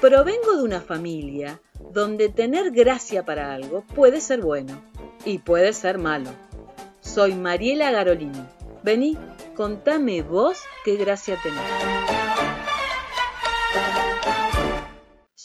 [0.00, 4.80] Provengo de una familia donde tener gracia para algo puede ser bueno
[5.24, 6.30] y puede ser malo.
[7.00, 8.46] Soy Mariela Garolini.
[8.84, 9.18] Vení,
[9.56, 12.06] contame vos qué gracia tenés.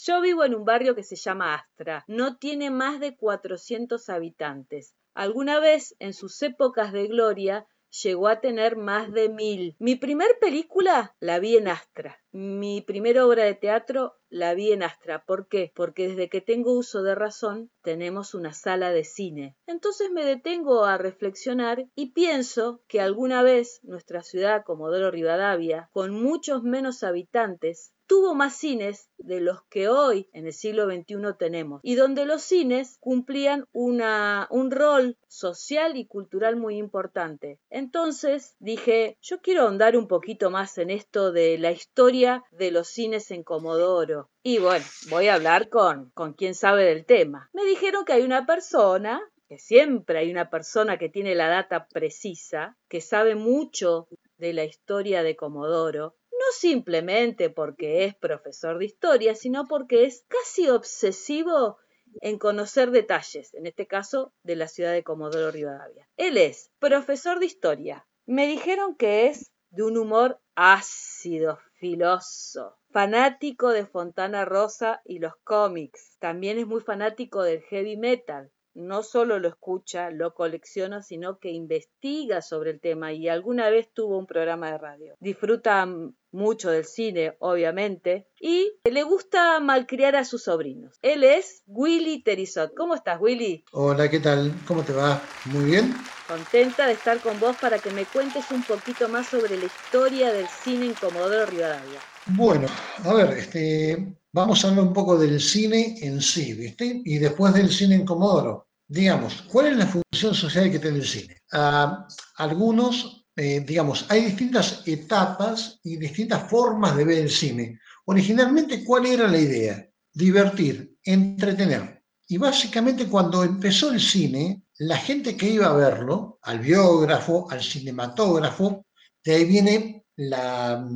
[0.04, 2.04] Yo vivo en un barrio que se llama Astra.
[2.06, 4.94] No tiene más de 400 habitantes.
[5.14, 7.66] Alguna vez, en sus épocas de gloria,
[8.02, 9.76] llegó a tener más de mil.
[9.78, 12.20] Mi primer película la vi en Astra.
[12.32, 15.24] Mi primera obra de teatro la vi en Astra.
[15.24, 15.72] ¿Por qué?
[15.74, 19.56] Porque desde que tengo uso de razón tenemos una sala de cine.
[19.66, 26.12] Entonces me detengo a reflexionar y pienso que alguna vez nuestra ciudad, Comodoro Rivadavia, con
[26.12, 31.80] muchos menos habitantes, tuvo más cines de los que hoy en el siglo XXI tenemos
[31.82, 37.58] y donde los cines cumplían un rol social y cultural muy importante.
[37.70, 42.88] Entonces dije, yo quiero ahondar un poquito más en esto de la historia de los
[42.88, 44.28] cines en Comodoro.
[44.42, 47.48] Y bueno, voy a hablar con, con quien sabe del tema.
[47.54, 51.86] Me dijeron que hay una persona que siempre hay una persona que tiene la data
[51.86, 56.16] precisa, que sabe mucho de la historia de Comodoro,
[56.52, 61.78] simplemente porque es profesor de historia, sino porque es casi obsesivo
[62.20, 66.08] en conocer detalles, en este caso de la ciudad de Comodoro Rivadavia.
[66.16, 68.06] Él es profesor de historia.
[68.26, 75.34] Me dijeron que es de un humor ácido, filoso, fanático de Fontana Rosa y los
[75.44, 76.16] cómics.
[76.18, 81.50] También es muy fanático del heavy metal no solo lo escucha, lo colecciona, sino que
[81.50, 85.14] investiga sobre el tema y alguna vez tuvo un programa de radio.
[85.20, 85.86] Disfruta
[86.32, 90.98] mucho del cine, obviamente, y le gusta malcriar a sus sobrinos.
[91.02, 92.74] Él es Willy Terizot.
[92.74, 93.64] ¿Cómo estás, Willy?
[93.72, 94.52] Hola, ¿qué tal?
[94.66, 95.22] ¿Cómo te va?
[95.46, 95.94] Muy bien.
[96.26, 100.32] Contenta de estar con vos para que me cuentes un poquito más sobre la historia
[100.32, 102.00] del cine en Comodoro Rivadavia.
[102.26, 102.66] Bueno,
[103.04, 107.02] a ver, este, vamos a hablar un poco del cine en sí, ¿viste?
[107.04, 108.68] Y después del cine en Comodoro.
[108.88, 111.38] Digamos, ¿cuál es la función social que tiene el cine?
[111.52, 117.80] Ah, algunos, eh, digamos, hay distintas etapas y distintas formas de ver el cine.
[118.06, 119.88] Originalmente, ¿cuál era la idea?
[120.12, 122.02] Divertir, entretener.
[122.28, 127.62] Y básicamente cuando empezó el cine, la gente que iba a verlo, al biógrafo, al
[127.62, 128.86] cinematógrafo,
[129.24, 130.86] de ahí viene la,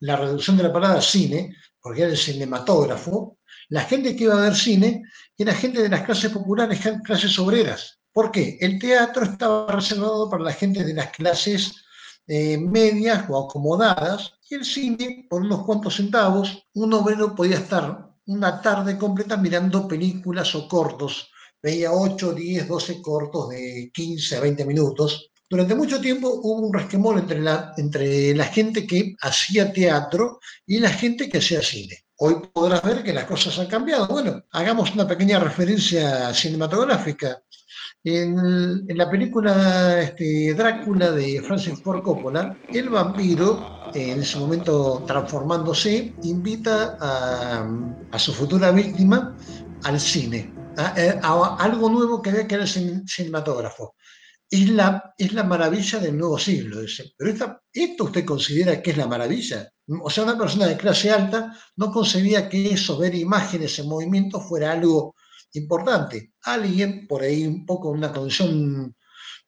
[0.00, 4.42] la reducción de la palabra cine, porque era el cinematógrafo, la gente que iba a
[4.42, 5.04] ver cine
[5.38, 7.99] era gente de las clases populares, clases obreras.
[8.20, 8.58] ¿Por qué?
[8.60, 11.72] El teatro estaba reservado para la gente de las clases
[12.26, 18.10] eh, medias o acomodadas y el cine, por unos cuantos centavos, un obrero podía estar
[18.26, 21.30] una tarde completa mirando películas o cortos.
[21.62, 25.30] Veía 8, 10, 12 cortos de 15 a 20 minutos.
[25.48, 30.78] Durante mucho tiempo hubo un resquemor entre la, entre la gente que hacía teatro y
[30.78, 32.04] la gente que hacía cine.
[32.18, 34.06] Hoy podrás ver que las cosas han cambiado.
[34.08, 37.42] Bueno, hagamos una pequeña referencia cinematográfica.
[38.02, 46.14] En, la película este, Drácula de Francis Ford Coppola, el vampiro, en ese momento transformándose,
[46.22, 49.36] invita a, su futura víctima
[49.82, 53.96] al cine, a, algo nuevo que ve que era el cinematógrafo.
[54.48, 56.80] Es la, es la maravilla del nuevo siglo.
[56.80, 57.12] Dice.
[57.16, 59.70] Pero ¿esto usted considera que es la maravilla?
[60.02, 64.40] o sea, una persona de clase alta no concebía que eso, ver imágenes en movimiento,
[64.40, 65.14] fuera algo
[65.54, 66.34] importante.
[66.44, 68.94] Alguien, por ahí un poco en una condición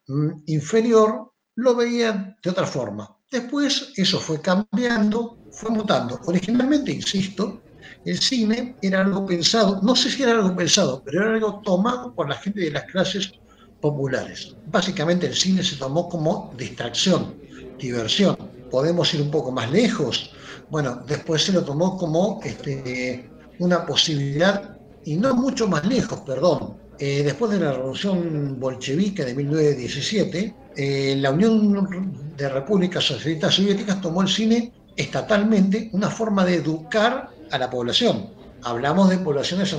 [0.06, 3.16] mm, inferior, lo veía de otra forma.
[3.30, 6.20] Después eso fue cambiando, fue mutando.
[6.26, 7.62] Originalmente, insisto,
[8.04, 12.14] el cine era algo pensado, no sé si era algo pensado, pero era algo tomado
[12.14, 13.32] por la gente de las clases
[13.80, 14.54] populares.
[14.66, 17.36] Básicamente el cine se tomó como distracción,
[17.78, 18.36] diversión
[18.72, 20.32] podemos ir un poco más lejos.
[20.70, 23.30] Bueno, después se lo tomó como este,
[23.60, 26.76] una posibilidad, y no mucho más lejos, perdón.
[26.98, 34.00] Eh, después de la revolución bolchevique de 1917, eh, la Unión de Repúblicas Socialistas Soviéticas
[34.00, 38.30] tomó el cine estatalmente una forma de educar a la población.
[38.62, 39.74] Hablamos de poblaciones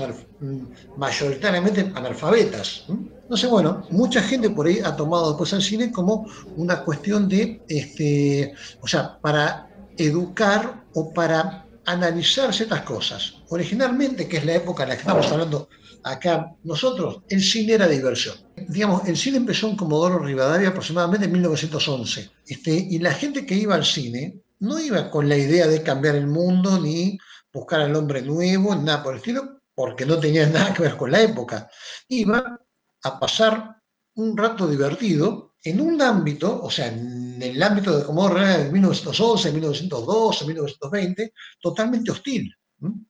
[0.98, 2.86] mayoritariamente analfabetas.
[3.34, 6.28] Sé, bueno, mucha gente por ahí ha tomado después el cine como
[6.58, 13.36] una cuestión de, este, o sea, para educar o para analizar ciertas cosas.
[13.50, 15.70] Originalmente, que es la época en la que estamos hablando
[16.04, 18.36] acá nosotros, el cine era diversión.
[18.68, 22.32] Digamos, el cine empezó en Comodoro Rivadavia aproximadamente en 1911.
[22.46, 26.16] Este, y la gente que iba al cine no iba con la idea de cambiar
[26.16, 27.18] el mundo ni
[27.52, 31.12] buscar al hombre nuevo, nada por el estilo, porque no tenía nada que ver con
[31.12, 31.70] la época.
[32.08, 32.60] Iba
[33.04, 33.78] a pasar
[34.16, 39.52] un rato divertido en un ámbito, o sea, en el ámbito de Comodoro de 1911,
[39.52, 42.54] 1912, 1920, totalmente hostil,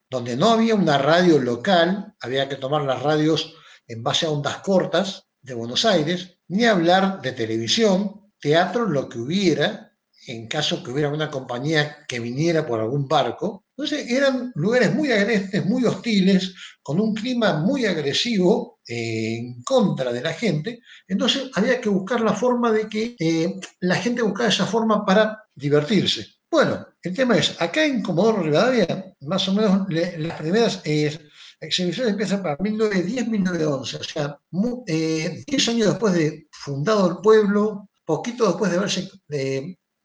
[0.10, 3.56] donde no había una radio local, había que tomar las radios
[3.88, 9.20] en base a ondas cortas de Buenos Aires, ni hablar de televisión, teatro, lo que
[9.20, 9.92] hubiera,
[10.28, 13.66] en caso que hubiera una compañía que viniera por algún barco.
[13.76, 20.12] Entonces eran lugares muy agrestes, muy hostiles, con un clima muy agresivo eh, en contra
[20.12, 20.82] de la gente.
[21.08, 25.44] Entonces había que buscar la forma de que eh, la gente buscara esa forma para
[25.56, 26.28] divertirse.
[26.50, 31.18] Bueno, el tema es, acá en Comodoro Rivadavia, más o menos las primeras eh,
[31.60, 38.70] exhibiciones empiezan para 1910-1911, o sea, 10 años después de fundado el pueblo, poquito después
[38.70, 39.10] de haberse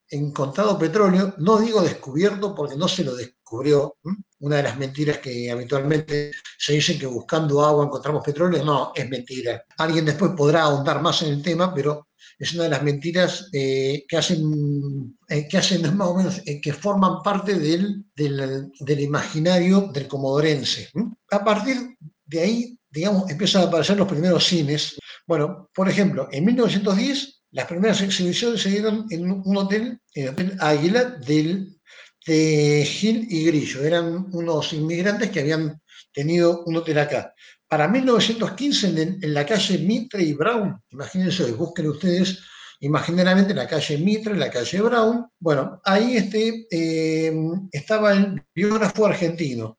[0.09, 3.97] encontrado petróleo, no digo descubierto porque no se lo descubrió,
[4.39, 9.09] una de las mentiras que habitualmente se dicen que buscando agua encontramos petróleo, no, es
[9.09, 9.63] mentira.
[9.77, 12.07] Alguien después podrá ahondar más en el tema, pero
[12.37, 16.61] es una de las mentiras eh, que hacen, eh, que hacen más o menos, eh,
[16.61, 20.89] que forman parte del, del, del, imaginario del comodorense.
[21.31, 24.97] A partir de ahí, digamos, empiezan a aparecer los primeros cines.
[25.27, 30.29] Bueno, por ejemplo, en 1910 las primeras exhibiciones se dieron en un hotel, en el
[30.29, 31.79] Hotel Águila del,
[32.25, 33.83] de Gil y Grillo.
[33.83, 35.81] Eran unos inmigrantes que habían
[36.13, 37.33] tenido un hotel acá.
[37.67, 42.39] Para 1915, en, la calle Mitre y Brown, imagínense, busquen ustedes
[42.79, 45.27] imaginariamente la calle Mitre, la calle Brown.
[45.39, 47.33] Bueno, ahí este, eh,
[47.71, 49.77] estaba el biógrafo argentino.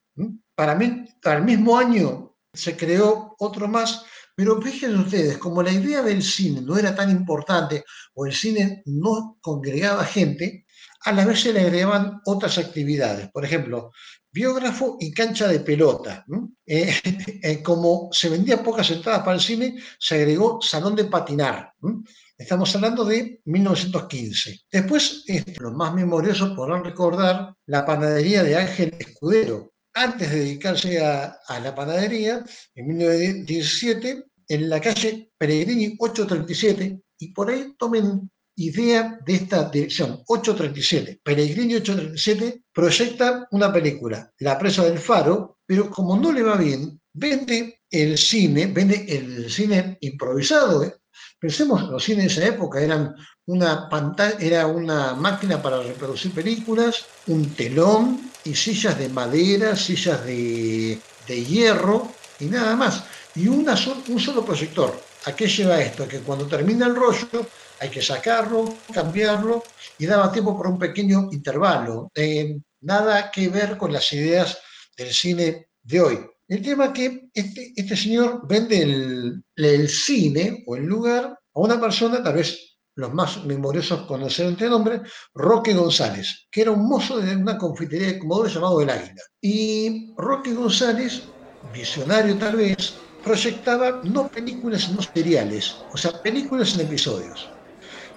[0.55, 4.05] Para, mí, para el mismo año se creó otro más
[4.41, 7.83] pero fíjense ustedes, como la idea del cine no era tan importante
[8.15, 10.65] o el cine no congregaba gente,
[11.01, 13.29] a la vez se le agregaban otras actividades.
[13.29, 13.91] Por ejemplo,
[14.31, 16.25] biógrafo y cancha de pelota.
[16.73, 17.01] Eh,
[17.43, 21.73] eh, como se vendían pocas entradas para el cine, se agregó salón de patinar.
[22.37, 24.61] Estamos hablando de 1915.
[24.71, 29.73] Después, este, los más memoriosos podrán recordar la panadería de Ángel Escudero.
[29.93, 32.41] Antes de dedicarse a, a la panadería,
[32.73, 40.21] en 1917 en la calle Peregrini 837, y por ahí tomen idea de esta dirección,
[40.27, 41.21] 837.
[41.23, 46.99] Peregrini 837 proyecta una película, La presa del faro, pero como no le va bien,
[47.13, 50.83] vende el cine, vende el cine improvisado.
[50.83, 50.95] ¿eh?
[51.39, 53.15] Pensemos, los cines de esa época eran
[53.45, 60.25] una pantalla, era una máquina para reproducir películas, un telón y sillas de madera, sillas
[60.25, 63.03] de, de hierro y nada más
[63.35, 63.75] y una
[64.07, 64.99] un solo proyector.
[65.25, 66.07] ¿A qué lleva esto?
[66.07, 67.45] Que cuando termina el rollo
[67.79, 69.63] hay que sacarlo, cambiarlo
[69.97, 72.11] y daba tiempo por un pequeño intervalo.
[72.13, 74.57] Eh, nada que ver con las ideas
[74.95, 76.19] del cine de hoy.
[76.47, 81.59] El tema es que este, este señor vende el, el, cine o el lugar a
[81.59, 85.01] una persona, tal vez los más memoriosos conocieron este nombre,
[85.33, 89.21] Roque González, que era un mozo de una confitería de Comodoro llamado El Águila.
[89.39, 91.23] Y Roque González,
[91.73, 97.49] visionario tal vez, proyectaba no películas, sino seriales, o sea, películas en episodios.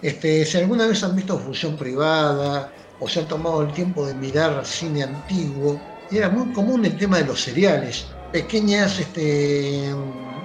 [0.03, 4.15] Este, si alguna vez han visto Función Privada o se han tomado el tiempo de
[4.15, 5.81] mirar cine antiguo,
[6.11, 9.95] era muy común el tema de los seriales, pequeñas, este,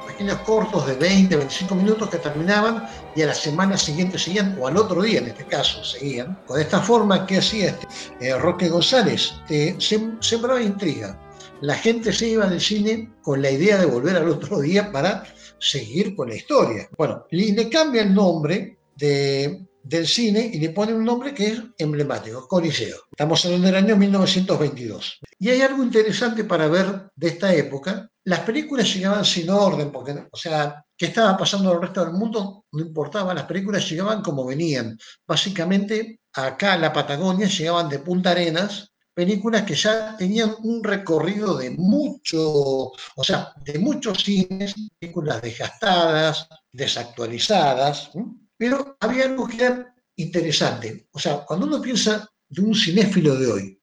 [0.07, 4.67] pequeños cortos de 20, 25 minutos que terminaban y a la semana siguiente seguían, o
[4.67, 6.37] al otro día en este caso seguían.
[6.47, 7.87] Con esta forma que hacía este,
[8.21, 9.75] eh, Roque González, eh,
[10.19, 11.17] sembraba intriga
[11.61, 15.25] la gente se iba del cine con la idea de volver al otro día para
[15.59, 16.89] seguir con la historia.
[16.97, 22.47] Bueno, le cambia el nombre del cine y le pone un nombre que es emblemático,
[22.47, 22.97] Coliseo.
[23.11, 25.19] Estamos hablando del año 1922.
[25.39, 28.09] Y hay algo interesante para ver de esta época.
[28.23, 32.13] Las películas llegaban sin orden, porque, o sea, qué estaba pasando en el resto del
[32.13, 34.97] mundo no importaba, las películas llegaban como venían.
[35.27, 38.88] Básicamente, acá en la Patagonia llegaban de Punta Arenas
[39.19, 46.47] películas que ya tenían un recorrido de mucho, o sea, de muchos cines, películas desgastadas,
[46.71, 48.11] desactualizadas,
[48.55, 51.09] pero había algo que era interesante.
[51.11, 53.81] O sea, cuando uno piensa de un cinéfilo de hoy,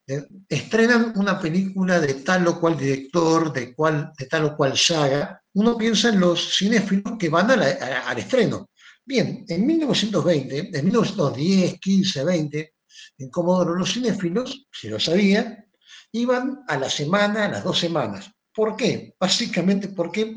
[0.48, 5.38] estrenan una película de tal o cual director, de, cual, de tal o cual saga,
[5.52, 8.70] uno piensa en los cinéfilos que van al estreno.
[9.04, 12.75] Bien, en 1920, en 1910, 15, 20,
[13.18, 15.66] en Comodoro los cinéfilos, si lo sabía,
[16.12, 18.30] iban a la semana, a las dos semanas.
[18.54, 19.14] ¿Por qué?
[19.18, 20.36] Básicamente porque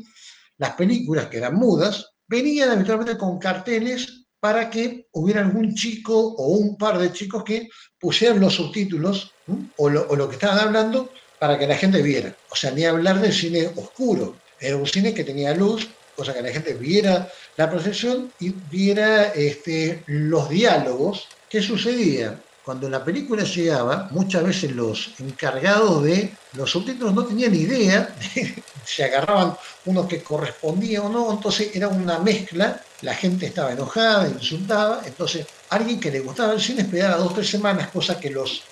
[0.58, 6.48] las películas que eran mudas venían habitualmente con carteles para que hubiera algún chico o
[6.48, 7.68] un par de chicos que
[7.98, 9.32] pusieran los subtítulos
[9.76, 12.34] o lo, o que estaban hablando para que la gente viera.
[12.50, 14.36] O sea, ni hablar del cine oscuro.
[14.58, 19.32] Era un cine que tenía luz, cosa que la gente viera la procesión y viera
[19.32, 22.40] este, los diálogos que sucedían.
[22.64, 28.14] Cuando la película llegaba, muchas veces los encargados de los subtítulos no tenían idea,
[28.84, 34.28] se agarraban uno que correspondía o no, entonces era una mezcla, la gente estaba enojada,
[34.28, 38.30] insultaba, entonces alguien que le gustaba el cine esperaba dos o tres semanas, cosa que
[38.30, 38.62] los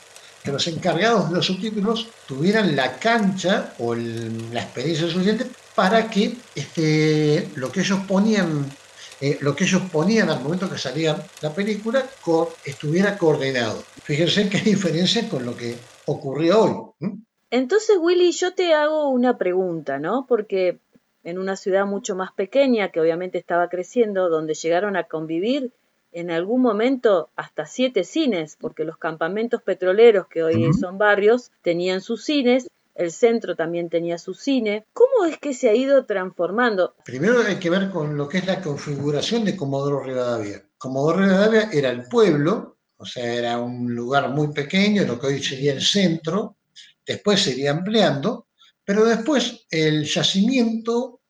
[0.42, 6.36] que los encargados de los subtítulos tuvieran la cancha o la experiencia suficiente para que
[6.54, 8.70] este, lo que ellos ponían
[9.20, 12.04] eh, lo que ellos ponían al momento que salía la película
[12.64, 13.82] estuviera coordinado.
[14.02, 17.10] Fíjense qué diferencia con lo que ocurrió hoy.
[17.50, 20.26] Entonces, Willy, yo te hago una pregunta, ¿no?
[20.28, 20.78] Porque
[21.24, 25.72] en una ciudad mucho más pequeña, que obviamente estaba creciendo, donde llegaron a convivir
[26.12, 32.00] en algún momento hasta siete cines, porque los campamentos petroleros, que hoy son barrios, tenían
[32.00, 34.84] sus cines, el centro también tenía su cine.
[34.92, 36.94] ¿Cómo es que se ha ido transformando?
[37.04, 40.64] Primero hay que ver con lo que es la configuración de Comodoro Rivadavia.
[40.76, 45.42] Comodoro Rivadavia era el pueblo, o sea, era un lugar muy pequeño, lo que hoy
[45.42, 46.56] sería el centro,
[47.06, 48.48] después se iría ampliando,
[48.84, 51.20] pero después el yacimiento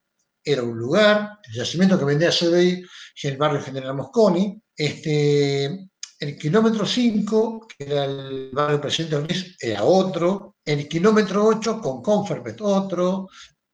[0.43, 2.85] era un lugar, el yacimiento que vendría a ser hoy
[3.23, 9.83] el barrio General Mosconi, este, el kilómetro 5, que era el barrio Presidente Ortiz, era
[9.83, 13.27] otro, el kilómetro 8 con Conferpet otro,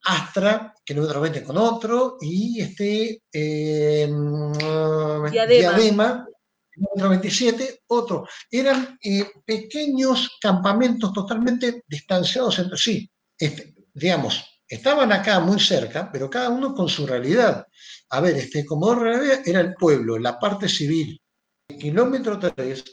[0.06, 4.08] Astra, kilómetro 20 con otro, y este eh,
[5.32, 6.28] Diadema.
[6.72, 8.28] kilómetro 27, otro.
[8.50, 13.10] Eran eh, pequeños campamentos totalmente distanciados entre sí.
[13.38, 17.66] Este, digamos, estaban acá muy cerca, pero cada uno con su realidad.
[18.10, 21.20] A ver, este Comodoro era el pueblo, la parte civil.
[21.68, 22.84] El kilómetro 3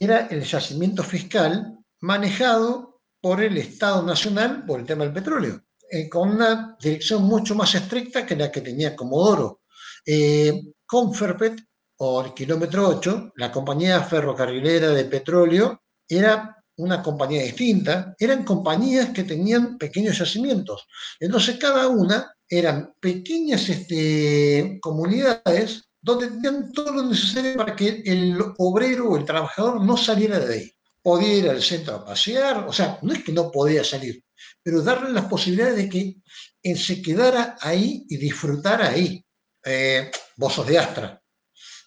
[0.00, 6.08] era el yacimiento fiscal manejado por el Estado Nacional por el tema del petróleo, eh,
[6.08, 9.62] con una dirección mucho más estricta que la que tenía Comodoro.
[10.04, 11.60] Eh, Conferpet,
[11.98, 19.10] o el kilómetro 8, la compañía ferrocarrilera de petróleo, era una compañía distinta, eran compañías
[19.10, 20.86] que tenían pequeños yacimientos.
[21.18, 28.38] Entonces cada una eran pequeñas este, comunidades donde tenían todo lo necesario para que el
[28.58, 30.72] obrero o el trabajador no saliera de ahí.
[31.02, 34.22] Podía ir al centro a pasear, o sea, no es que no podía salir,
[34.66, 39.24] pero darle las posibilidades de que se quedara ahí y disfrutara ahí.
[39.64, 41.22] Eh, vos sos de Astra,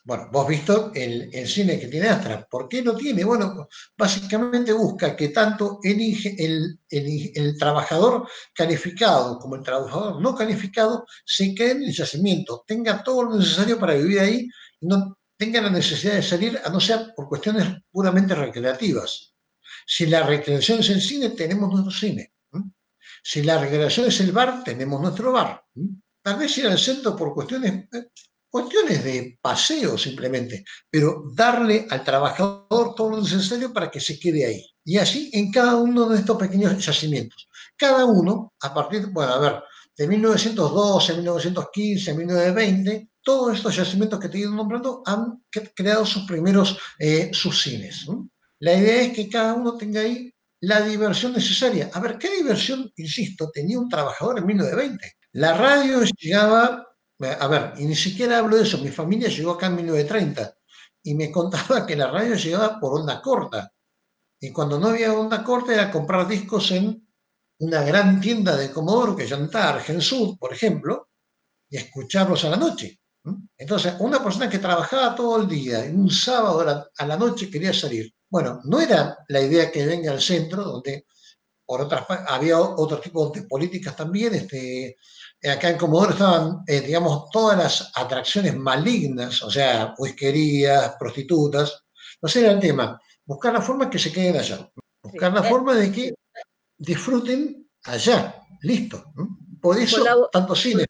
[0.06, 2.48] bueno, vos visto el, cine que tiene Astra.
[2.50, 3.26] ¿Por qué lo tiene?
[3.26, 3.68] Bueno,
[3.98, 6.80] básicamente busca que tanto el,
[7.60, 13.38] trabajador calificado como el trabajador no calificado se quede en el yacimiento, tenga todo lo
[13.38, 14.48] necesario para vivir ahí
[14.80, 19.36] no tenga la necesidad de salir, a no ser por cuestiones puramente recreativas.
[19.86, 22.32] Si la recreación es el cine, tenemos nuestro cine.
[23.24, 25.64] Si la recreación es el bar, tenemos nuestro bar.
[26.22, 28.10] Tal vez ir al centro por cuestiones eh,
[28.50, 34.46] cuestiones de paseo simplemente, pero darle al trabajador todo lo necesario para que se quede
[34.46, 34.66] ahí.
[34.84, 37.48] Y así en cada uno de estos pequeños yacimientos.
[37.78, 39.64] Cada uno, a partir, bueno, a ver,
[39.96, 45.44] de 1912, 1915, 1920, todos estos yacimientos que te he ido nombrando han
[45.76, 48.08] creado sus primeros eh, sus cines.
[48.60, 51.90] La idea es que cada uno tenga ahí la diversión necesaria.
[51.94, 55.14] A ver, ¿qué diversión, insisto, tenía un trabajador en 1920?
[55.34, 56.90] La radio llegaba
[57.28, 60.56] a ver, y ni siquiera hablo de eso, mi familia llegó acá en 1930
[61.04, 63.72] y me contaba que la radio llegaba por onda corta.
[64.40, 67.06] Y cuando no había onda corta era comprar discos en
[67.60, 71.10] una gran tienda de Comodoro que llantaba Argensud, por ejemplo,
[71.70, 73.02] y escucharlos a la noche.
[73.58, 78.10] Entonces, una persona que trabajaba todo el día, un sábado a la noche quería salir.
[78.30, 81.06] Bueno, no era la idea que venga al centro, donde
[81.66, 84.98] por otras había otro tipo de políticas también, este,
[85.48, 91.84] acá en Comodoro estaban, eh, digamos, todas las atracciones malignas, o sea, whiskerías, prostitutas.
[92.22, 93.00] No sé, era el tema.
[93.24, 94.70] Buscar la forma que se queden allá.
[95.04, 96.14] Buscar la forma de que
[96.78, 98.42] disfruten allá.
[98.62, 99.14] Listo.
[99.62, 100.86] Por eso, tanto cine.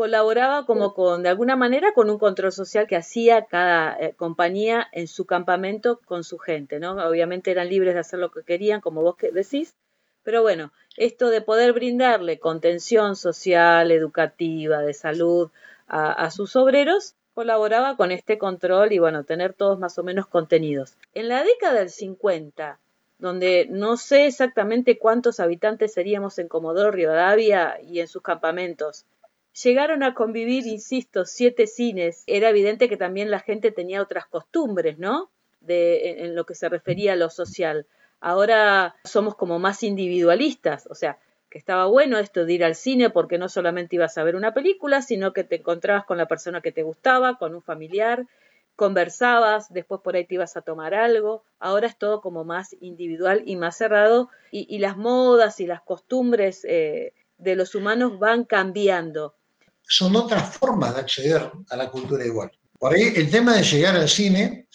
[0.00, 4.88] Colaboraba como con, de alguna manera, con un control social que hacía cada eh, compañía
[4.92, 6.92] en su campamento con su gente, ¿no?
[7.06, 9.74] Obviamente eran libres de hacer lo que querían, como vos decís,
[10.22, 15.50] pero bueno, esto de poder brindarle contención social, educativa, de salud
[15.86, 20.96] a, sus obreros, colaboraba con este control y bueno, tener todos más o menos contenidos.
[21.12, 22.78] En la década del 50,
[23.18, 29.04] donde no sé exactamente cuántos habitantes seríamos en Comodoro Rivadavia y en sus campamentos,
[29.52, 32.24] llegaron a convivir, insisto, siete cines.
[32.26, 35.30] Era evidente que también la gente tenía otras costumbres, ¿no?
[35.60, 37.86] De, en lo que se refería a lo social
[38.20, 43.10] ahora somos como más individualistas, o sea, que estaba bueno esto de ir al cine
[43.10, 46.60] porque no solamente ibas a ver una película, sino que te encontrabas con la persona
[46.60, 48.26] que te gustaba, con un familiar,
[48.76, 53.42] conversabas, después por ahí te ibas a tomar algo, ahora es todo como más individual
[53.46, 59.34] y más cerrado y, las modas y las costumbres eh, de los humanos van cambiando.
[59.92, 62.50] Son otras formas de acceder a la cultura igual.
[62.78, 64.68] Por ahí el tema de llegar al cine,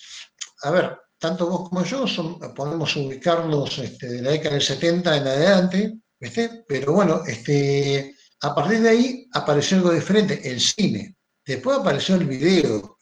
[0.63, 2.05] a ver, tanto vos como yo
[2.53, 5.93] podemos ubicarnos este, de la década del 70 en adelante,
[6.67, 11.15] pero bueno, este, a partir de ahí apareció algo diferente, el cine.
[11.45, 12.95] Después apareció el video,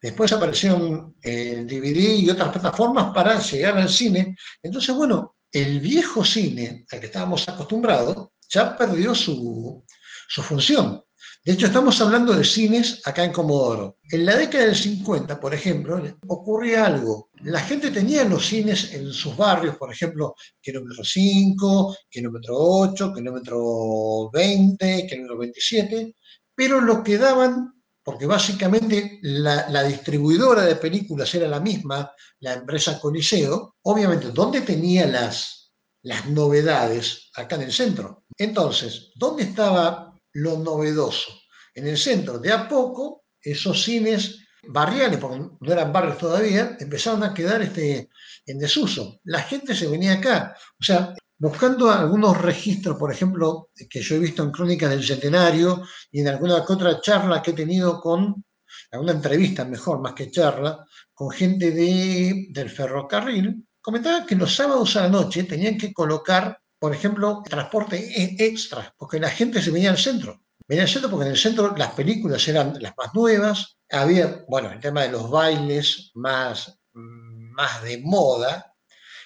[0.00, 4.36] Después aparecieron el DVD y otras plataformas para llegar al cine.
[4.62, 9.84] Entonces, bueno, el viejo cine al que estábamos acostumbrados ya perdió su,
[10.28, 11.02] función.
[11.46, 13.98] De hecho, estamos hablando de cines acá en Comodoro.
[14.10, 17.30] En la década del 50, por ejemplo, ocurría algo.
[17.44, 24.28] La gente tenía los cines en sus barrios, por ejemplo, kilómetro 5, kilómetro 8, kilómetro
[24.32, 26.16] 20, kilómetro 27,
[26.52, 32.10] pero lo que daban porque básicamente la, distribuidora de películas era la misma,
[32.40, 35.72] la empresa Coliseo, obviamente, ¿dónde tenía las,
[36.02, 37.30] las novedades?
[37.36, 38.24] Acá en el centro.
[38.36, 40.05] Entonces, ¿dónde estaba
[40.36, 41.32] lo novedoso?
[41.74, 42.38] En el centro.
[42.38, 44.38] De a poco, esos cines
[44.68, 48.08] barriales, porque no eran barrios todavía, empezaron a quedar este,
[48.46, 49.20] en desuso.
[49.24, 50.56] La gente se venía acá.
[50.80, 55.84] O sea, buscando algunos registros, por ejemplo, que yo he visto en Crónicas del Centenario
[56.10, 58.44] y en alguna otra charla que he tenido con,
[58.90, 64.96] alguna entrevista mejor, más que charla, con gente de, del ferrocarril, comentaban que los sábados
[64.96, 69.90] a la noche tenían que colocar, por ejemplo, transporte extra, porque la gente se venía
[69.90, 70.42] al centro.
[70.68, 74.70] Venía al centro porque en el centro las películas eran las más nuevas, había, bueno,
[74.70, 78.76] el tema de los bailes más, más de moda,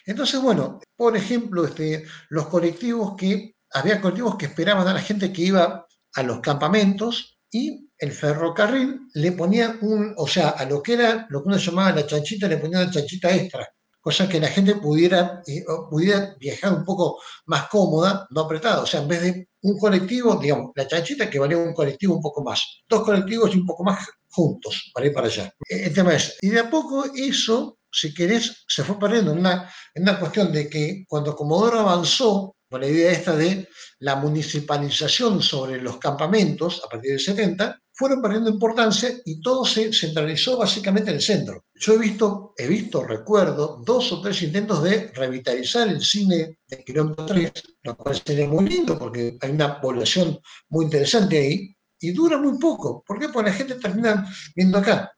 [0.06, 5.32] entonces, bueno, por ejemplo, este, los colectivos que, había colectivos que esperaban a la gente
[5.32, 10.82] que iba a los campamentos y el ferrocarril le ponía un, o sea, a lo
[10.82, 13.68] que era, lo que uno llamaba la chanchita, le ponía una chanchita extra,
[14.00, 18.82] cosa que la gente pudiera, eh, pudiera viajar un poco más cómoda, no apretada.
[18.82, 22.22] O sea, en vez de un colectivo, digamos, la chanchita que valía un colectivo un
[22.22, 25.52] poco más, dos colectivos y un poco más juntos para ir para allá.
[25.68, 29.70] El tema es, y de a poco eso si querés, se fue perdiendo en una,
[29.94, 35.42] en una cuestión de que cuando Comodoro avanzó con la idea esta de la municipalización
[35.42, 41.10] sobre los campamentos a partir del 70, fueron perdiendo importancia y todo se centralizó básicamente
[41.10, 41.66] en el centro.
[41.74, 46.82] Yo he visto, he visto, recuerdo, dos o tres intentos de revitalizar el cine de
[46.82, 52.12] kilómetro 3, lo cual sería muy lindo porque hay una población muy interesante ahí, y
[52.12, 53.04] dura muy poco.
[53.06, 53.28] ¿Por qué?
[53.28, 55.12] Porque la gente termina viendo acá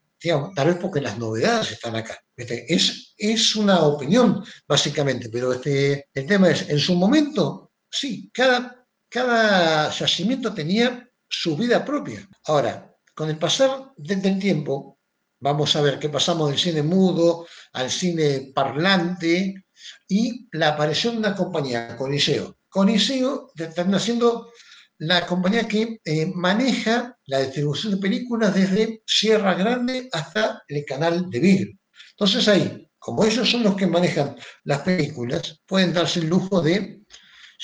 [0.55, 2.19] tal vez porque las novedades están acá.
[2.37, 8.31] Este, es, es una opinión, básicamente, pero este, el tema es, en su momento, sí,
[8.33, 12.29] cada, cada yacimiento tenía su vida propia.
[12.45, 14.99] Ahora, con el pasar del tiempo,
[15.41, 19.65] vamos a ver que pasamos del cine mudo al cine parlante
[20.07, 22.59] y la aparición de una compañía, Coliseo.
[22.69, 24.51] Coliseo termina siendo
[24.99, 31.29] la compañía que eh, maneja la distribución de películas desde Sierra Grande hasta el canal
[31.29, 31.79] de Beagle.
[32.11, 37.03] Entonces ahí, como ellos son los que manejan las películas, pueden darse el lujo de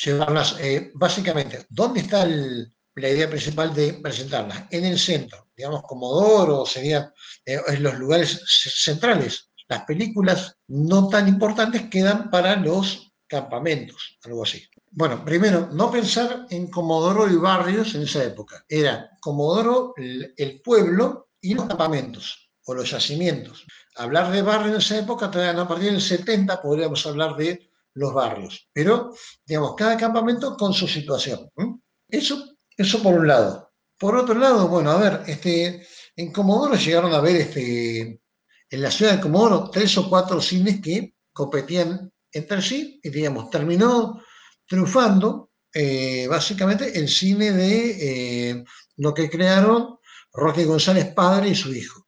[0.04, 2.26] llevarlas, eh, básicamente, ¿dónde está
[3.00, 4.64] la idea principal de presentarlas?
[4.70, 7.12] En el centro, digamos, Comodoro, serían
[7.44, 9.50] eh, en los lugares centrales.
[9.68, 14.64] Las películas no tan importantes quedan para los campamentos, algo así.
[14.90, 18.64] Bueno, primero, no pensar en Comodoro y barrios en esa época.
[18.68, 23.64] Era Comodoro, el, pueblo y los campamentos o los yacimientos.
[23.96, 28.68] Hablar de barrio en esa época, a partir del 70 podríamos hablar de los barrios.
[28.72, 29.12] Pero,
[29.44, 31.50] digamos, cada campamento con su situación.
[32.08, 33.72] Eso, eso por un lado.
[33.98, 35.86] Por otro lado, bueno, a ver, este,
[36.16, 38.22] en Comodoro llegaron a ver este,
[38.70, 43.50] en la ciudad de Comodoro tres o cuatro cines que competían entre sí y, digamos,
[43.50, 44.22] terminó
[44.66, 48.64] triunfando eh, básicamente el cine de eh,
[48.96, 49.98] lo que crearon
[50.32, 52.06] Roque González padre y su hijo.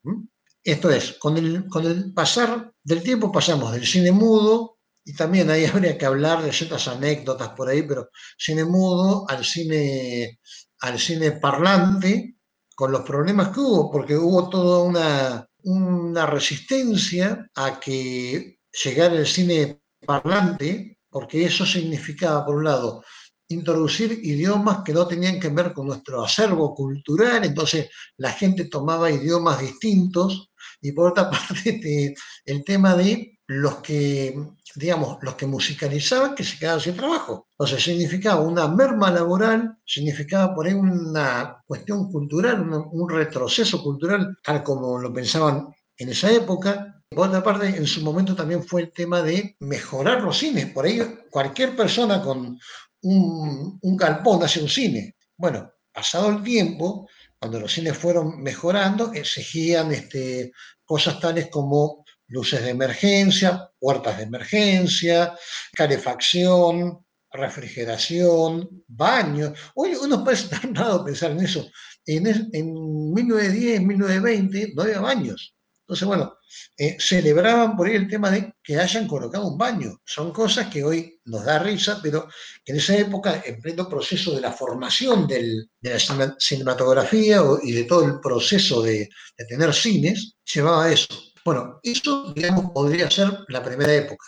[0.62, 4.78] Esto es, con el, con el pasar del tiempo pasamos del cine mudo,
[5.10, 9.44] y también ahí habría que hablar de ciertas anécdotas por ahí, pero cine mudo al
[9.44, 10.38] cine,
[10.80, 12.36] al cine parlante,
[12.74, 19.26] con los problemas que hubo, porque hubo toda una, una resistencia a que llegara el
[19.26, 23.02] cine parlante porque eso significaba, por un lado,
[23.48, 29.10] introducir idiomas que no tenían que ver con nuestro acervo cultural, entonces la gente tomaba
[29.10, 34.32] idiomas distintos, y por otra parte el tema de los que,
[34.76, 37.48] digamos, los que musicalizaban que se quedaban sin trabajo.
[37.50, 44.62] Entonces significaba una merma laboral, significaba por ahí una cuestión cultural, un retroceso cultural, tal
[44.62, 47.02] como lo pensaban en esa época.
[47.08, 50.66] Por otra parte, en su momento también fue el tema de mejorar los cines.
[50.66, 52.56] Por ahí cualquier persona con
[53.02, 54.02] un, un
[54.44, 55.16] hace un cine.
[55.36, 60.52] Bueno, pasado el tiempo, cuando los cines fueron mejorando, exigían este,
[60.84, 61.99] cosas tales como
[62.30, 65.36] luces de emergencia, puertas de emergencia,
[65.72, 69.58] calefacción, refrigeración, baños.
[69.74, 71.70] Hoy uno puede estar raro pensar en eso.
[72.06, 75.54] En, en 1910, 1920 no había baños.
[75.82, 76.38] Entonces, bueno,
[76.78, 80.00] eh, celebraban por ahí el tema de que hayan colocado un baño.
[80.04, 82.28] Son cosas que hoy nos da risa, pero
[82.64, 88.04] en esa época, en pleno proceso de la formación de la cinematografía y de todo
[88.04, 91.08] el proceso de, de tener cines, llevaba a eso.
[91.44, 94.26] Bueno, eso, digamos, podría ser la primera época.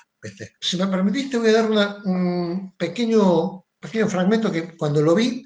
[0.60, 5.44] Si me permitiste, voy a dar un pequeño, pequeño fragmento que cuando lo vi,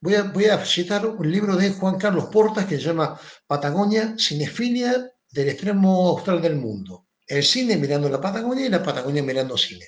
[0.00, 4.14] voy a, voy a citar un libro de Juan Carlos Portas que se llama Patagonia,
[4.18, 7.06] Cinefilia del extremo austral del mundo.
[7.26, 9.86] El cine mirando la Patagonia y la Patagonia mirando cine.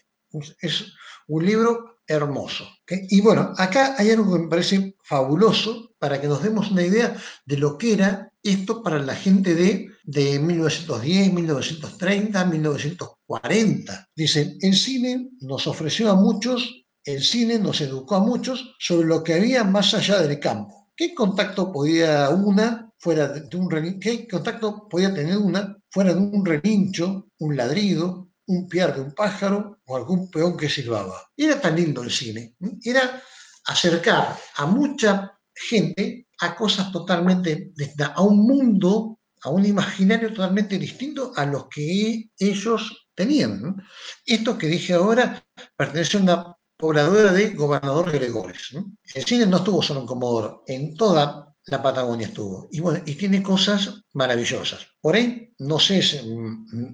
[0.60, 0.84] Es
[1.28, 2.68] un libro hermoso.
[2.88, 7.16] Y bueno, acá hay algo que me parece fabuloso para que nos demos una idea
[7.44, 14.08] de lo que era esto para la gente de, de 1910, 1930, 1940.
[14.14, 19.22] Dicen, el cine nos ofreció a muchos, el cine nos educó a muchos sobre lo
[19.22, 20.90] que había más allá del campo.
[20.96, 26.44] ¿Qué contacto podía una fuera de un qué contacto podía tener una fuera de un
[26.44, 31.30] relincho, un ladrido, un piar de un pájaro o algún peón que silbaba.
[31.36, 33.22] Era tan lindo el cine, era
[33.66, 35.37] acercar a mucha
[35.68, 37.72] gente a cosas totalmente,
[38.14, 43.76] a un mundo, a un imaginario totalmente distinto a los que ellos tenían.
[44.24, 45.44] Esto que dije ahora
[45.76, 48.74] pertenece a una pobladora de Gobernador Gregores.
[49.14, 52.68] El cine no estuvo solo en Comodoro, en toda la Patagonia estuvo.
[52.70, 54.86] Y bueno, y tiene cosas maravillosas.
[55.00, 56.02] Por ahí, no sé,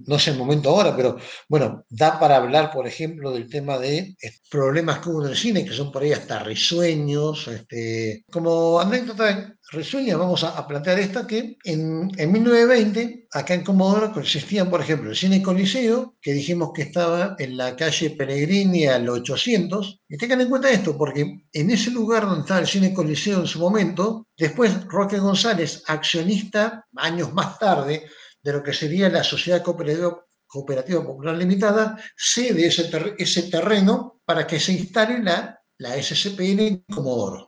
[0.06, 1.16] no sé el momento ahora, pero
[1.48, 5.36] bueno, da para hablar, por ejemplo, del tema de eh, problemas que hubo en el
[5.36, 7.48] cine, que son por ahí hasta risueños.
[7.48, 14.12] Este, como anécdota risueña, vamos a, plantear esta, que en, en, 1920, acá en Comodoro,
[14.20, 19.08] existían, por ejemplo, el cine Coliseo, que dijimos que estaba en la calle Pellegrini al
[19.08, 20.00] 800.
[20.08, 23.46] Y tengan en cuenta esto, porque en ese lugar donde estaba el cine Coliseo en
[23.46, 28.08] su momento, después Roque González, accionista, años más tarde,
[28.42, 34.60] de lo que sería la Sociedad Cooperativa, Popular Limitada, cede ese, ese terreno para que
[34.60, 37.46] se instale la, la SCPN en Comodoro.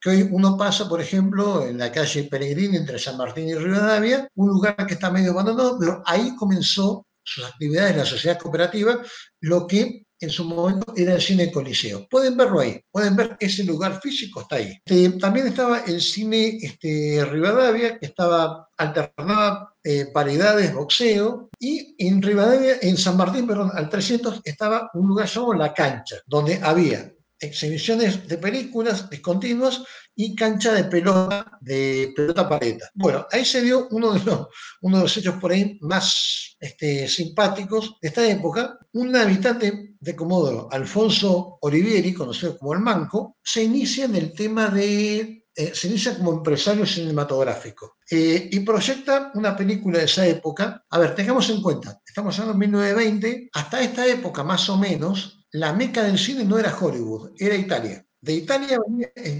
[0.00, 4.28] Que hoy uno pasa, por ejemplo, en la calle Peregrín entre San Martín y Rivadavia,
[4.34, 9.00] un lugar que está medio abandonado, pero ahí comenzó sus actividades la sociedad cooperativa,
[9.40, 12.06] lo que en su momento era el cine Coliseo.
[12.08, 14.78] Pueden verlo ahí, pueden ver ese lugar físico, está ahí.
[14.84, 22.22] Este, también estaba el cine este, Rivadavia, que estaba alternaba eh, paridades, boxeo, y en
[22.22, 27.12] Rivadavia, en San Martín, perdón, al 300, estaba un lugar llamado La Cancha, donde había
[27.40, 29.82] exhibiciones de películas discontinuas
[30.14, 32.90] y cancha de pelota, de pelota paleta.
[32.94, 34.46] Bueno, ahí se dio uno de los,
[34.82, 38.78] uno de los hechos por ahí más este, simpáticos de esta época.
[38.92, 44.68] Un habitante de Comodoro, Alfonso Olivieri, conocido como el Manco, se inicia en el tema
[44.68, 50.84] de eh, se inicia como empresario cinematográfico eh, y proyecta una película de esa época.
[50.88, 55.39] A ver, tengamos en cuenta, estamos hablando de 1920, hasta esta época más o menos,
[55.52, 58.04] la meca del cine no era Hollywood, era Italia.
[58.20, 58.78] De Italia,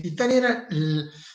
[0.03, 0.69] Italia era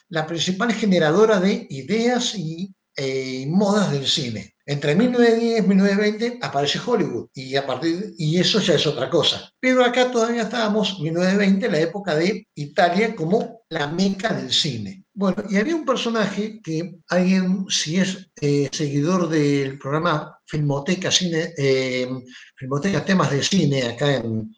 [0.10, 4.56] la principal generadora de ideas y eh, modas del cine.
[4.66, 9.52] Entre 1910 y 1920 aparece Hollywood y, a partir, y eso ya es otra cosa.
[9.60, 15.06] Pero acá todavía estábamos, 1920, la época de Italia como la meca del cine.
[15.14, 21.54] Bueno, y había un personaje que alguien, si es eh, seguidor del programa Filmoteca, cine,
[21.58, 22.10] eh,
[22.56, 24.54] Filmoteca Temas de Cine, acá en,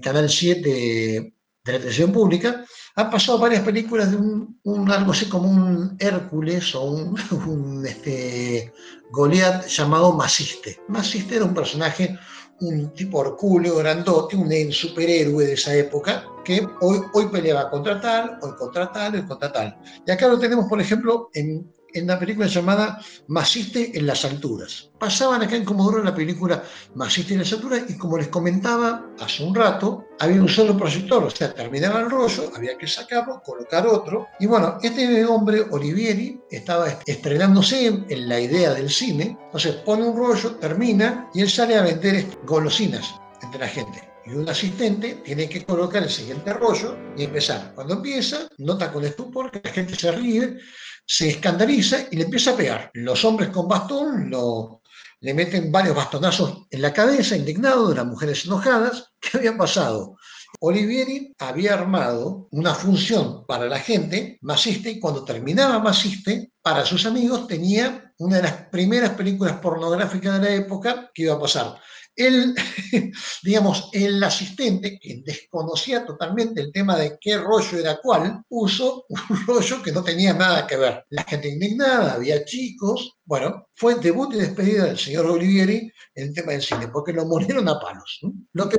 [0.00, 1.32] Canal 7 de
[1.64, 2.64] la televisión pública,
[2.96, 6.84] han pasado varias películas de un, algo así como un Hércules o
[7.46, 8.72] un, este,
[9.10, 10.80] Goliat llamado Masiste.
[10.88, 12.18] Masiste era un personaje
[12.60, 18.38] un tipo hercúleo, grandote, un superhéroe de esa época, que hoy, hoy peleaba contra tal,
[18.42, 19.78] hoy contra tal, hoy contra tal.
[20.04, 24.90] Y acá lo tenemos, por ejemplo, en, en una película llamada Masiste en las alturas.
[24.98, 26.62] Pasaban acá en Comodoro la película
[26.96, 31.22] Masiste en las alturas y como les comentaba hace un rato, había un solo proyector,
[31.22, 34.26] o sea, terminaba el rollo, había que sacarlo, colocar otro.
[34.40, 40.16] Y bueno, este hombre, Olivieri, estaba estrenándose en la idea del cine, entonces pone un
[40.16, 45.48] rollo, termina y él sale a vender golosinas entre la gente y un asistente tiene
[45.48, 47.72] que colocar el siguiente rollo y empezar.
[47.74, 50.58] Cuando empieza, nota con estupor que la gente se ríe,
[51.06, 52.90] se escandaliza y le empieza a pegar.
[52.94, 54.82] Los hombres con bastón lo,
[55.20, 59.12] le meten varios bastonazos en la cabeza, indignado de las mujeres enojadas.
[59.20, 60.16] ¿Qué había pasado?
[60.60, 67.06] Olivieri había armado una función para la gente, Masiste, y cuando terminaba Masiste, para sus
[67.06, 71.76] amigos tenía una de las primeras películas pornográficas de la época que iba a pasar
[72.16, 72.54] el,
[73.42, 79.18] digamos, el asistente, que desconocía totalmente el tema de qué rollo era cuál, puso un
[79.46, 81.04] rollo que no tenía nada que ver.
[81.10, 86.34] La gente indignada, había chicos, bueno, fue debut y despedida del señor Olivieri en el
[86.34, 88.18] tema del cine, porque lo murieron a palos.
[88.54, 88.76] Lo que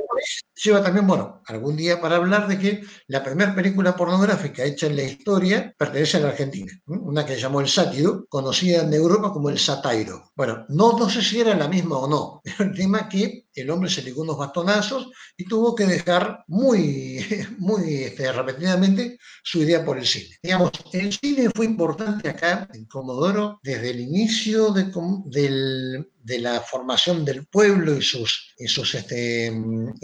[0.62, 4.96] lleva también, bueno, algún día para hablar de que la primera película pornográfica hecha en
[4.96, 9.48] la historia pertenece a la Argentina, una que llamó El Sátido, conocida en Europa como
[9.48, 10.32] El Satairo.
[10.36, 13.70] Bueno, no, no sé si era la misma o no, pero el tema que el
[13.70, 17.24] hombre se ligó unos bastonazos y tuvo que dejar muy,
[17.58, 20.36] muy este, repetidamente su idea por el cine.
[20.42, 24.90] Digamos, el cine fue importante acá en Comodoro desde el inicio de,
[25.26, 29.52] del, de la formación del pueblo y sus, sus, este,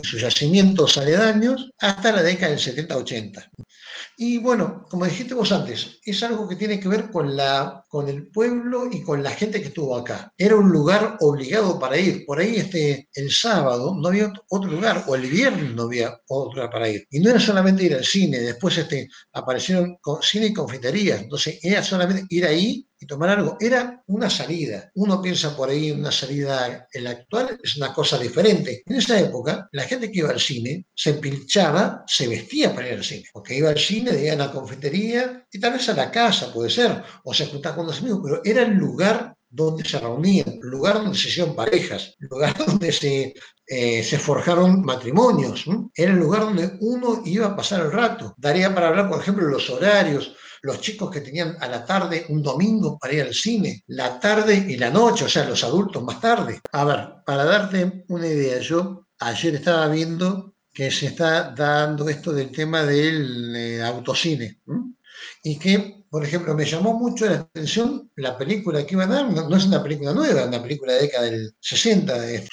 [0.02, 3.50] sus yacimientos aledaños hasta la década del 70-80.
[4.20, 8.08] Y bueno, como dijiste vos antes, es algo que tiene que ver con, la, con
[8.08, 10.32] el pueblo y con la gente que estuvo acá.
[10.36, 12.26] Era un lugar obligado para ir.
[12.26, 16.56] Por ahí este, el sábado no había otro lugar, o el viernes no había otro
[16.56, 17.06] lugar para ir.
[17.10, 21.22] Y no era solamente ir al cine, después este, aparecieron cine y confiterías.
[21.22, 23.56] Entonces era solamente ir ahí y tomar algo.
[23.60, 24.90] Era una salida.
[24.94, 28.82] Uno piensa por ahí en una salida, el actual es una cosa diferente.
[28.86, 32.94] En esa época, la gente que iba al cine se empilchaba, se vestía para ir
[32.94, 33.24] al cine.
[33.32, 36.70] Porque iba al cine, iba a la confitería y tal vez a la casa, puede
[36.70, 40.96] ser, o se juntaba con los amigos, pero era el lugar donde se reunían, lugar
[40.96, 43.34] donde se hicieron parejas, lugar donde se,
[43.66, 45.64] eh, forjaron matrimonios.
[45.94, 48.34] Era el lugar donde uno iba a pasar el rato.
[48.36, 52.42] Daría para hablar, por ejemplo, los horarios, los chicos que tenían a la tarde un
[52.42, 56.20] domingo para ir al cine, la tarde y la noche, o sea, los adultos más
[56.20, 56.60] tarde.
[56.72, 62.32] A ver, para darte una idea, yo ayer estaba viendo que se está dando esto
[62.32, 64.60] del tema del eh, autocine
[65.42, 69.30] y que, por ejemplo, me llamó mucho la atención la película que iba a dar,
[69.30, 72.46] no, es una película nueva, es una película de década del 60, eh,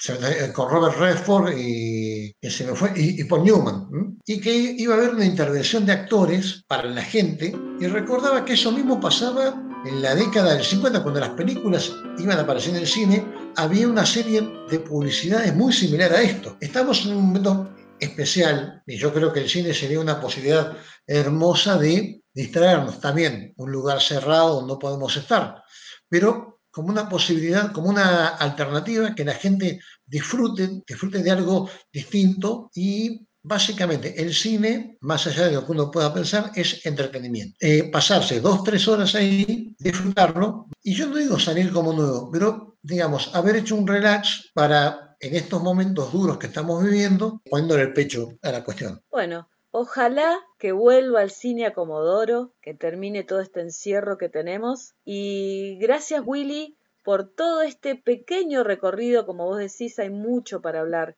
[0.54, 2.36] con Robert Redford y,
[2.76, 7.02] fue, y, Paul Newman, y que iba a haber una intervención de actores para la
[7.02, 11.94] gente, y recordaba que eso mismo pasaba en la década del 50, cuando las películas
[12.18, 16.58] iban a aparecer en el cine, había una serie de publicidades muy similar a esto.
[16.60, 20.78] Estamos en un momento especial y yo creo que el cine sería una posibilidad
[21.08, 25.64] hermosa de distraernos también, un lugar cerrado donde no podemos estar,
[26.10, 32.70] pero como una posibilidad, como una alternativa que la gente disfrute, disfrute de algo distinto
[32.76, 37.56] y básicamente el cine, más allá de lo que uno pueda pensar, es entretenimiento.
[37.62, 42.78] Eh, pasarse dos, tres horas ahí, disfrutarlo, y yo no digo salir como nuevo, pero
[42.82, 47.94] digamos, haber hecho un relax para en estos momentos duros que estamos viviendo, poniéndole el
[47.94, 49.02] pecho a la cuestión.
[49.10, 54.96] Bueno, Ojalá que vuelva al cine a Comodoro, que termine todo este encierro que tenemos.
[55.04, 61.18] Y gracias Willy por todo este pequeño recorrido, como vos decís, hay mucho para hablar.